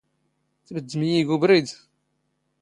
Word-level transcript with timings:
ⵜⴱⴷⴷⵎ 0.67 1.01
ⵉⵢⵉ 1.07 1.21
ⴳ 1.27 1.29
ⵓⴱⵔⵉⴷ! 1.35 1.69